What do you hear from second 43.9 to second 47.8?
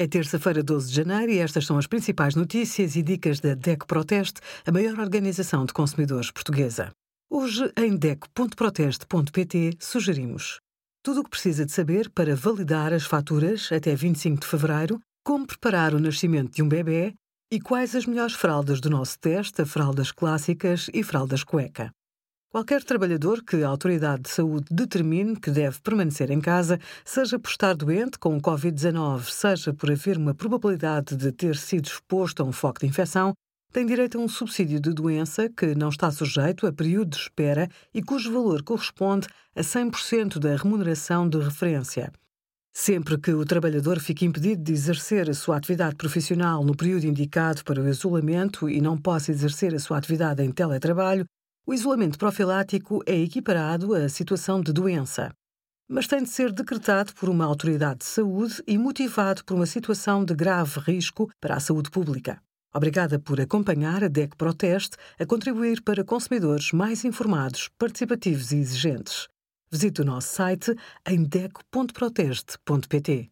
fique impedido de exercer a sua atividade profissional no período indicado para